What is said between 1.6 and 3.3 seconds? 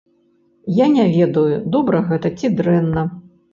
добра гэта ці дрэнна.